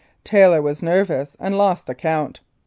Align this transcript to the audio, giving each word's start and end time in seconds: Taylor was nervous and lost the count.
Taylor 0.23 0.63
was 0.63 0.81
nervous 0.81 1.37
and 1.39 1.55
lost 1.55 1.85
the 1.85 1.93
count. 1.93 2.39